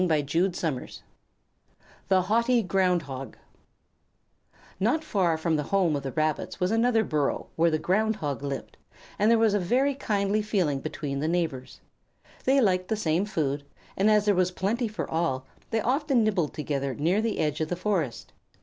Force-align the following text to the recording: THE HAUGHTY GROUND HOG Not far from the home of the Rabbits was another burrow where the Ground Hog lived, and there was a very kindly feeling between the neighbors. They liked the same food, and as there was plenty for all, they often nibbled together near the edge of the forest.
THE 0.01 1.03
HAUGHTY 2.23 2.63
GROUND 2.63 3.03
HOG 3.03 3.37
Not 4.79 5.03
far 5.03 5.37
from 5.37 5.57
the 5.57 5.61
home 5.69 5.95
of 5.95 6.01
the 6.01 6.11
Rabbits 6.11 6.59
was 6.59 6.71
another 6.71 7.03
burrow 7.03 7.49
where 7.55 7.69
the 7.69 7.77
Ground 7.77 8.15
Hog 8.15 8.41
lived, 8.41 8.77
and 9.19 9.29
there 9.29 9.37
was 9.37 9.53
a 9.53 9.59
very 9.59 9.93
kindly 9.93 10.41
feeling 10.41 10.79
between 10.79 11.19
the 11.19 11.27
neighbors. 11.27 11.81
They 12.45 12.59
liked 12.59 12.87
the 12.87 12.95
same 12.95 13.25
food, 13.25 13.63
and 13.95 14.09
as 14.09 14.25
there 14.25 14.33
was 14.33 14.49
plenty 14.49 14.87
for 14.87 15.07
all, 15.07 15.45
they 15.69 15.81
often 15.81 16.23
nibbled 16.23 16.55
together 16.55 16.95
near 16.95 17.21
the 17.21 17.37
edge 17.37 17.61
of 17.61 17.67
the 17.69 17.75
forest. 17.75 18.33